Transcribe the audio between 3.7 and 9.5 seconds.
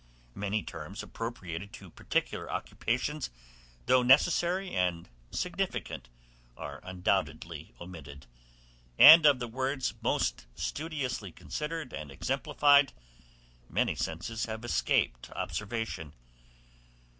though necessary and significant, are undoubtedly omitted, and of the